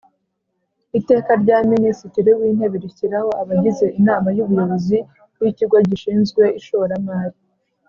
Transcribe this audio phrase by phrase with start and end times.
[0.99, 4.97] Iteka rya Minisitiri w Intebe rishyiraho abagize Inama y Ubuyobozi
[5.41, 7.37] y Ikigo gishinzwe ishoramari